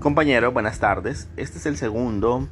[0.00, 1.28] Compañeros, buenas tardes.
[1.36, 2.48] Este es el segundo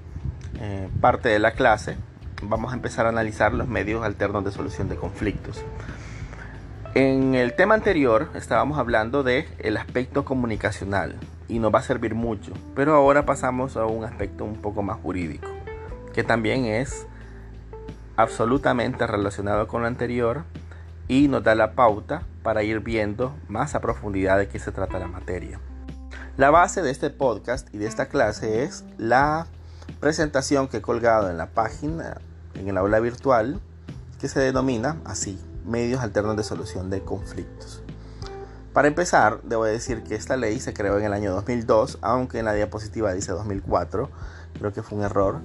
[0.60, 1.96] eh, parte de la clase.
[2.42, 5.64] Vamos a empezar a analizar los medios alternos de solución de conflictos.
[6.94, 11.16] En el tema anterior estábamos hablando de el aspecto comunicacional
[11.48, 14.98] y nos va a servir mucho, pero ahora pasamos a un aspecto un poco más
[14.98, 15.48] jurídico,
[16.12, 17.06] que también es
[18.16, 20.44] absolutamente relacionado con lo anterior
[21.08, 24.98] y nos da la pauta para ir viendo más a profundidad de qué se trata
[24.98, 25.58] la materia.
[26.38, 29.48] La base de este podcast y de esta clase es la
[29.98, 32.18] presentación que he colgado en la página,
[32.54, 33.60] en el aula virtual,
[34.20, 37.82] que se denomina así, medios alternos de solución de conflictos.
[38.72, 42.44] Para empezar, debo decir que esta ley se creó en el año 2002, aunque en
[42.44, 44.08] la diapositiva dice 2004,
[44.60, 45.40] creo que fue un error,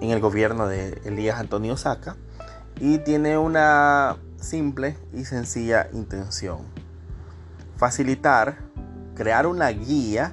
[0.00, 2.14] en el gobierno de Elías Antonio Saca,
[2.78, 6.58] y tiene una simple y sencilla intención,
[7.76, 8.65] facilitar
[9.16, 10.32] crear una guía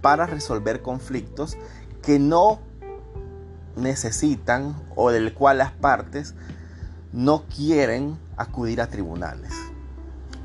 [0.00, 1.58] para resolver conflictos
[2.02, 2.60] que no
[3.76, 6.34] necesitan o del cual las partes
[7.12, 9.52] no quieren acudir a tribunales.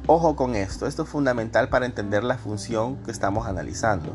[0.05, 4.13] Ojo con esto, esto es fundamental para entender la función que estamos analizando.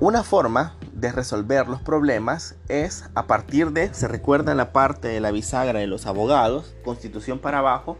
[0.00, 5.08] Una forma de resolver los problemas es a partir de, se recuerda en la parte
[5.08, 7.98] de la bisagra de los abogados, constitución para abajo,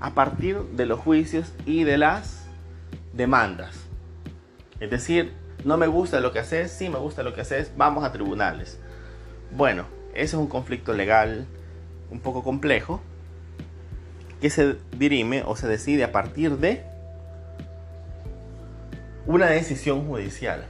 [0.00, 2.41] a partir de los juicios y de las
[3.12, 3.76] demandas.
[4.80, 5.32] Es decir,
[5.64, 8.80] no me gusta lo que haces, sí me gusta lo que haces, vamos a tribunales.
[9.52, 11.46] Bueno, ese es un conflicto legal
[12.10, 13.00] un poco complejo
[14.40, 16.84] que se dirime o se decide a partir de
[19.26, 20.64] una decisión judicial.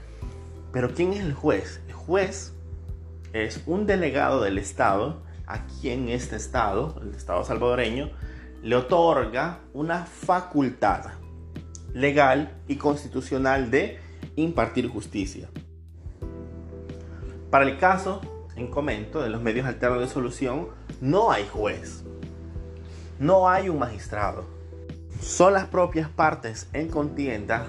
[0.73, 1.81] Pero ¿quién es el juez?
[1.89, 2.53] El juez
[3.33, 8.11] es un delegado del Estado a quien este Estado, el Estado salvadoreño,
[8.62, 11.22] le otorga una facultad
[11.95, 13.98] legal y constitucional de
[14.37, 15.48] impartir justicia.
[17.50, 18.21] Para el caso
[18.56, 20.69] en comento de los medios alternos de solución,
[21.00, 22.05] no hay juez,
[23.19, 24.44] no hay un magistrado.
[25.21, 27.66] Son las propias partes en contienda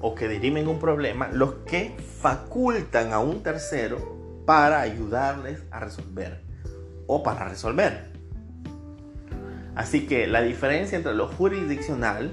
[0.00, 6.42] o que dirimen un problema los que facultan a un tercero para ayudarles a resolver
[7.06, 8.10] o para resolver.
[9.74, 12.32] Así que la diferencia entre lo jurisdiccional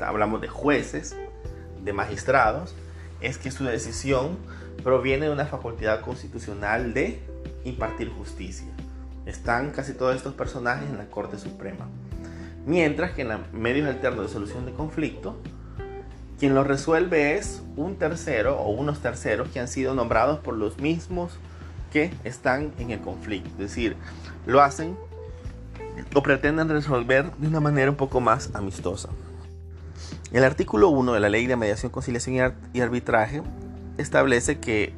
[0.00, 1.16] hablamos de jueces,
[1.82, 2.74] de magistrados,
[3.20, 4.38] es que su decisión
[4.82, 7.20] proviene de una facultad constitucional de
[7.64, 8.68] impartir justicia.
[9.26, 11.88] Están casi todos estos personajes en la Corte Suprema.
[12.66, 15.36] Mientras que en los medios alternos de solución de conflicto,
[16.38, 20.78] quien lo resuelve es un tercero o unos terceros que han sido nombrados por los
[20.78, 21.32] mismos
[21.92, 23.48] que están en el conflicto.
[23.50, 23.96] Es decir,
[24.46, 24.96] lo hacen
[26.14, 29.08] o pretenden resolver de una manera un poco más amistosa.
[30.30, 33.42] El artículo 1 de la Ley de Mediación, Conciliación y Arbitraje
[33.96, 34.92] establece que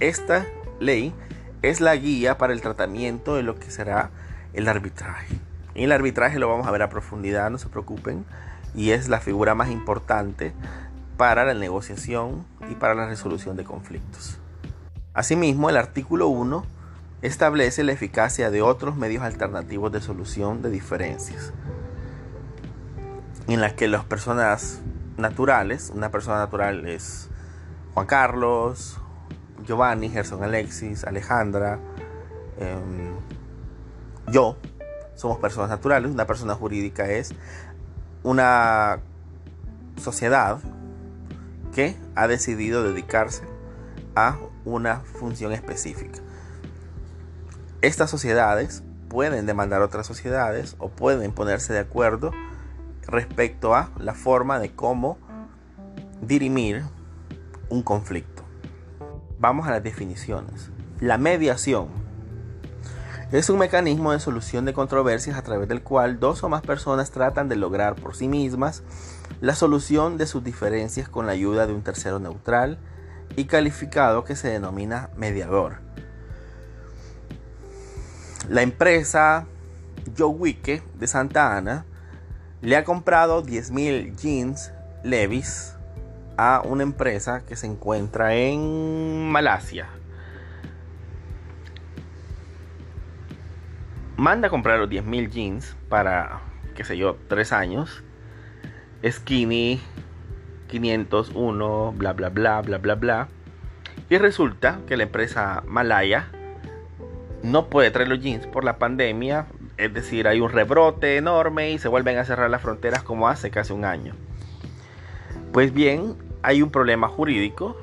[0.00, 0.46] esta
[0.80, 1.12] ley
[1.60, 4.08] es la guía para el tratamiento de lo que será
[4.54, 5.36] el arbitraje.
[5.74, 8.24] En el arbitraje lo vamos a ver a profundidad, no se preocupen,
[8.74, 10.54] y es la figura más importante
[11.18, 14.38] para la negociación y para la resolución de conflictos.
[15.12, 16.64] Asimismo, el artículo 1
[17.20, 21.52] establece la eficacia de otros medios alternativos de solución de diferencias
[23.54, 24.80] en la que las personas
[25.16, 27.28] naturales, una persona natural es
[27.94, 28.98] Juan Carlos,
[29.66, 31.78] Giovanni, Gerson Alexis, Alejandra,
[32.58, 33.10] em,
[34.30, 34.56] yo,
[35.16, 37.34] somos personas naturales, una persona jurídica es
[38.22, 39.00] una
[39.96, 40.60] sociedad
[41.74, 43.42] que ha decidido dedicarse
[44.14, 46.20] a una función específica.
[47.82, 52.32] Estas sociedades pueden demandar otras sociedades o pueden ponerse de acuerdo
[53.10, 55.18] respecto a la forma de cómo
[56.22, 56.84] dirimir
[57.68, 58.44] un conflicto.
[59.38, 60.70] Vamos a las definiciones.
[61.00, 61.88] La mediación
[63.32, 67.10] es un mecanismo de solución de controversias a través del cual dos o más personas
[67.10, 68.82] tratan de lograr por sí mismas
[69.40, 72.78] la solución de sus diferencias con la ayuda de un tercero neutral
[73.36, 75.76] y calificado que se denomina mediador.
[78.48, 79.46] La empresa
[80.18, 81.86] Joe Wicke de Santa Ana
[82.62, 84.72] le ha comprado 10.000 jeans
[85.02, 85.76] Levis
[86.36, 89.88] a una empresa que se encuentra en Malasia.
[94.16, 96.40] Manda a comprar los 10.000 jeans para,
[96.74, 98.04] qué sé yo, 3 años.
[99.06, 99.80] Skinny
[100.68, 103.28] 501, bla, bla, bla, bla, bla, bla.
[104.10, 106.28] Y resulta que la empresa Malaya
[107.42, 109.46] no puede traer los jeans por la pandemia,
[109.80, 113.50] es decir, hay un rebrote enorme y se vuelven a cerrar las fronteras como hace
[113.50, 114.14] casi un año.
[115.52, 117.76] Pues bien, hay un problema jurídico.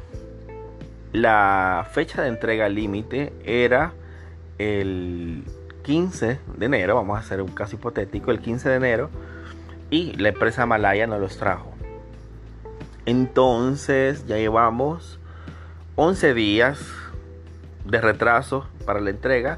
[1.12, 3.94] La fecha de entrega límite era
[4.60, 5.44] el
[5.84, 9.10] 15 de enero, vamos a hacer un caso hipotético, el 15 de enero,
[9.90, 11.74] y la empresa Malaya no los trajo.
[13.08, 15.20] Entonces ya llevamos
[15.96, 16.80] 11 días
[17.86, 19.58] de retraso para la entrega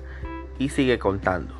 [0.57, 1.58] y sigue contando.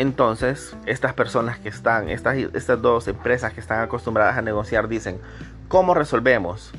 [0.00, 5.20] Entonces, estas personas que están, estas, estas dos empresas que están acostumbradas a negociar dicen,
[5.68, 6.72] ¿cómo resolvemos?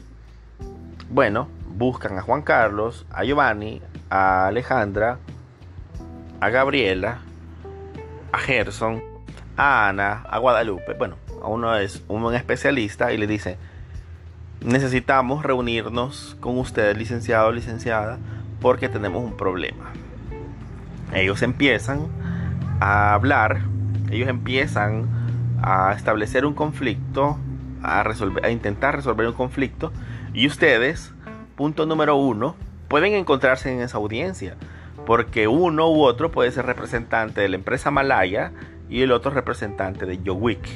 [1.07, 3.79] Bueno, buscan a Juan Carlos, a Giovanni,
[4.09, 5.19] a Alejandra,
[6.39, 7.19] a Gabriela,
[8.31, 9.03] a Gerson,
[9.55, 10.95] a Ana, a Guadalupe.
[10.95, 13.59] Bueno, a uno es un especialista y le dice,
[14.61, 18.17] necesitamos reunirnos con ustedes, licenciado o licenciada,
[18.59, 19.91] porque tenemos un problema.
[21.13, 22.07] Ellos empiezan
[22.81, 23.61] a hablar,
[24.09, 25.07] ellos empiezan
[25.61, 27.37] a establecer un conflicto,
[27.83, 29.93] a, resolver, a intentar resolver un conflicto,
[30.33, 31.13] y ustedes,
[31.55, 32.55] punto número uno,
[32.87, 34.57] pueden encontrarse en esa audiencia,
[35.05, 38.51] porque uno u otro puede ser representante de la empresa Malaya
[38.89, 40.67] y el otro representante de Yowik.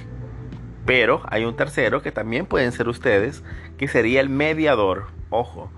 [0.85, 3.43] Pero hay un tercero que también pueden ser ustedes,
[3.77, 5.07] que sería el mediador.
[5.31, 5.71] Ojo,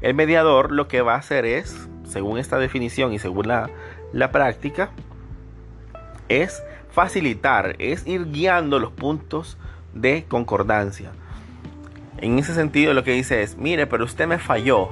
[0.00, 3.68] el mediador lo que va a hacer es, según esta definición y según la,
[4.14, 4.90] la práctica,
[6.28, 9.58] es facilitar, es ir guiando los puntos
[9.94, 11.10] de concordancia.
[12.18, 14.90] En ese sentido lo que dice es, mire, pero usted me falló.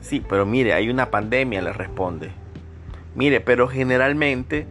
[0.00, 2.30] Sí, pero mire, hay una pandemia, le responde.
[3.14, 4.66] Mire, pero generalmente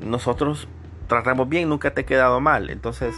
[0.00, 0.68] nosotros
[1.08, 2.70] tratamos bien, nunca te ha quedado mal.
[2.70, 3.14] Entonces,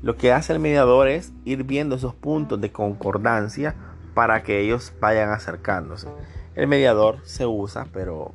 [0.00, 3.74] lo que hace el mediador es ir viendo esos puntos de concordancia
[4.14, 6.08] para que ellos vayan acercándose.
[6.54, 8.32] El mediador se usa, pero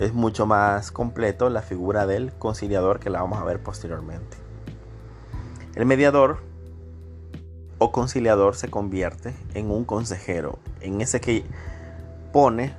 [0.00, 4.38] es mucho más completo la figura del conciliador que la vamos a ver posteriormente.
[5.74, 6.38] El mediador
[7.76, 11.44] o conciliador se convierte en un consejero, en ese que
[12.32, 12.74] pone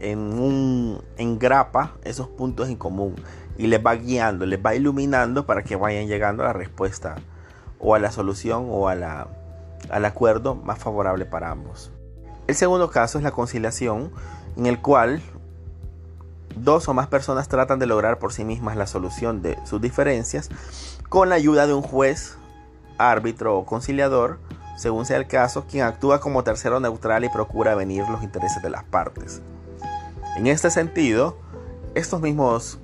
[0.00, 3.14] en un engrapa esos puntos en común
[3.56, 7.14] y les va guiando, les va iluminando para que vayan llegando a la respuesta
[7.78, 9.28] o a la solución o a la,
[9.88, 11.92] al acuerdo más favorable para ambos.
[12.48, 14.10] El segundo caso es la conciliación,
[14.56, 15.22] en el cual
[16.62, 20.48] dos o más personas tratan de lograr por sí mismas la solución de sus diferencias
[21.08, 22.36] con la ayuda de un juez,
[22.98, 24.38] árbitro o conciliador,
[24.76, 28.70] según sea el caso, quien actúa como tercero neutral y procura venir los intereses de
[28.70, 29.42] las partes.
[30.36, 31.36] En este sentido,
[31.94, 32.78] estos mismos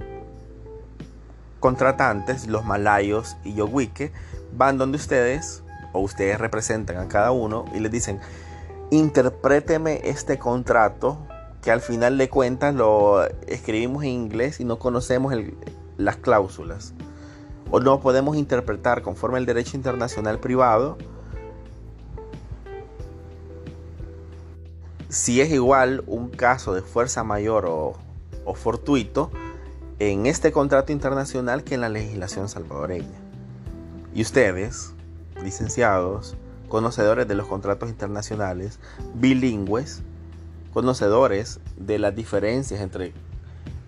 [1.61, 4.13] contratantes, los malayos y yoguique,
[4.53, 5.63] van donde ustedes,
[5.93, 8.21] o ustedes representan a cada uno, y les dicen,
[8.91, 11.19] interpréteme este contrato
[11.67, 15.35] que al final de cuentas lo escribimos en inglés y no conocemos
[15.97, 16.95] las cláusulas.
[17.73, 20.97] O no podemos interpretar conforme el derecho internacional privado
[25.09, 27.95] si es igual un caso de fuerza mayor o,
[28.45, 29.33] o fortuito
[29.99, 33.19] en este contrato internacional que en la legislación salvadoreña.
[34.15, 34.93] Y ustedes,
[35.43, 36.37] licenciados,
[36.69, 38.79] conocedores de los contratos internacionales,
[39.15, 40.05] bilingües,
[40.77, 43.15] conocedores de las diferencias entre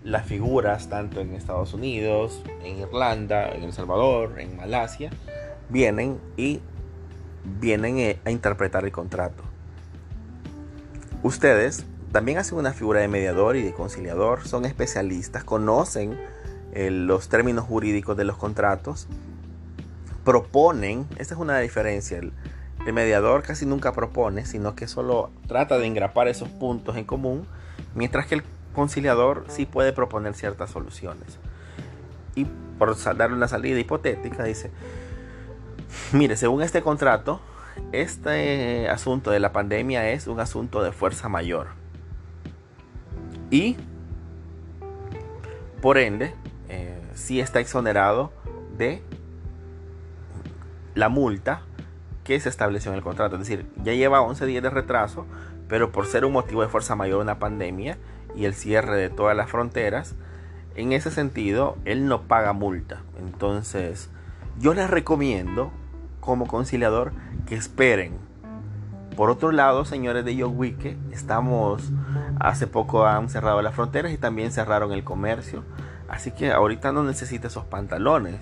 [0.04, 5.10] las figuras tanto en Estados Unidos, en Irlanda, en El Salvador, en Malasia,
[5.68, 6.62] vienen y
[7.60, 9.42] vienen eh, a interpretar el contrato.
[11.22, 16.18] Ustedes también hacen una figura de mediador y de conciliador, son especialistas, conocen
[16.72, 19.08] eh, los términos jurídicos de los contratos
[20.24, 22.18] proponen, esta es una diferencia,
[22.92, 27.46] mediador casi nunca propone, sino que solo trata de engrapar esos puntos en común,
[27.94, 31.38] mientras que el conciliador sí puede proponer ciertas soluciones.
[32.34, 32.46] Y
[32.78, 34.70] por darle una salida hipotética, dice,
[36.12, 37.40] mire, según este contrato,
[37.92, 41.68] este asunto de la pandemia es un asunto de fuerza mayor.
[43.50, 43.76] Y,
[45.80, 46.34] por ende,
[46.68, 48.32] eh, sí está exonerado
[48.76, 49.02] de
[50.94, 51.62] la multa
[52.28, 53.36] que se estableció en el contrato.
[53.36, 55.24] Es decir, ya lleva 11 días de retraso,
[55.66, 57.96] pero por ser un motivo de fuerza mayor una pandemia
[58.36, 60.14] y el cierre de todas las fronteras,
[60.74, 63.00] en ese sentido, él no paga multa.
[63.18, 64.10] Entonces,
[64.58, 65.72] yo les recomiendo,
[66.20, 67.12] como conciliador,
[67.46, 68.18] que esperen.
[69.16, 71.82] Por otro lado, señores de Yowike, estamos,
[72.40, 75.64] hace poco han cerrado las fronteras y también cerraron el comercio.
[76.10, 78.38] Así que ahorita no necesita esos pantalones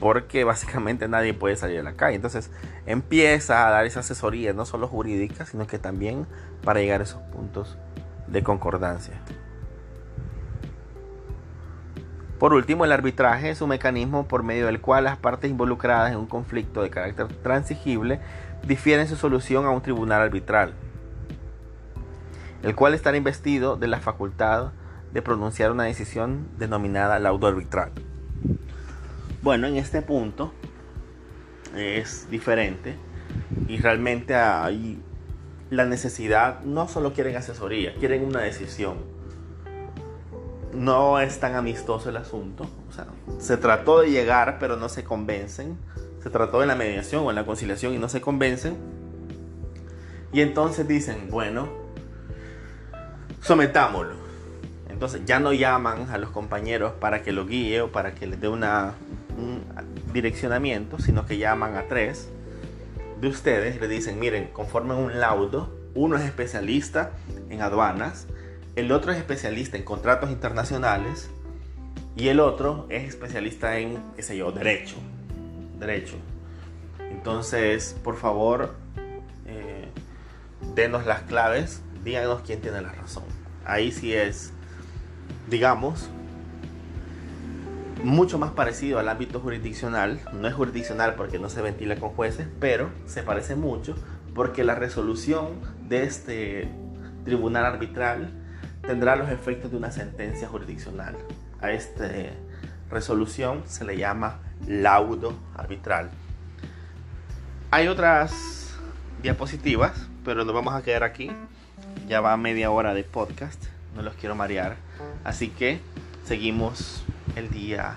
[0.00, 2.16] porque básicamente nadie puede salir a la calle.
[2.16, 2.50] Entonces
[2.86, 6.26] empieza a dar esa asesoría, no solo jurídica, sino que también
[6.62, 7.76] para llegar a esos puntos
[8.26, 9.14] de concordancia.
[12.38, 16.18] Por último, el arbitraje es un mecanismo por medio del cual las partes involucradas en
[16.18, 18.20] un conflicto de carácter transigible
[18.66, 20.74] difieren su solución a un tribunal arbitral,
[22.62, 24.72] el cual estará investido de la facultad
[25.14, 27.92] de pronunciar una decisión denominada laudo arbitral.
[29.46, 30.50] Bueno, en este punto
[31.76, 32.96] es diferente
[33.68, 35.00] y realmente hay
[35.70, 38.96] la necesidad, no solo quieren asesoría, quieren una decisión.
[40.74, 42.66] No es tan amistoso el asunto.
[43.38, 45.78] se trató de llegar, pero no se convencen.
[46.24, 48.76] Se trató de la mediación o en la conciliación y no se convencen.
[50.32, 51.68] Y entonces dicen, bueno,
[53.42, 54.16] sometámoslo.
[54.88, 58.40] Entonces ya no llaman a los compañeros para que lo guíe o para que les
[58.40, 58.94] dé una,
[59.36, 59.64] un
[60.12, 62.28] direccionamiento, sino que llaman a tres
[63.20, 67.12] de ustedes le dicen, miren, conformen un laudo, uno es especialista
[67.48, 68.26] en aduanas,
[68.76, 71.30] el otro es especialista en contratos internacionales
[72.14, 74.96] y el otro es especialista en, qué sé yo, derecho.
[75.78, 76.16] Derecho.
[77.10, 78.74] Entonces, por favor,
[79.46, 79.88] eh,
[80.74, 83.24] denos las claves, díganos quién tiene la razón.
[83.64, 84.52] Ahí sí es,
[85.48, 86.10] digamos,
[88.02, 90.20] mucho más parecido al ámbito jurisdiccional.
[90.32, 93.94] No es jurisdiccional porque no se ventila con jueces, pero se parece mucho
[94.34, 96.68] porque la resolución de este
[97.24, 98.30] tribunal arbitral
[98.82, 101.16] tendrá los efectos de una sentencia jurisdiccional.
[101.60, 102.08] A esta
[102.90, 106.10] resolución se le llama laudo arbitral.
[107.70, 108.74] Hay otras
[109.22, 111.30] diapositivas, pero nos vamos a quedar aquí.
[112.06, 113.64] Ya va media hora de podcast,
[113.96, 114.76] no los quiero marear.
[115.24, 115.80] Así que
[116.26, 117.04] seguimos
[117.36, 117.94] el día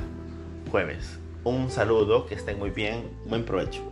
[0.70, 1.20] jueves.
[1.44, 3.92] Un saludo, que estén muy bien, buen provecho.